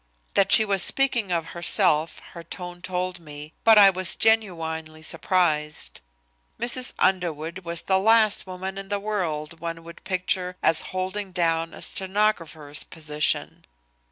[0.33, 6.01] That she was speaking of herself her tone told me, but I was genuinely surprised.
[6.59, 6.93] Mrs.
[6.97, 11.83] Underwood was the last woman in the world one would picture as holding down a
[11.83, 13.63] stenographer's position.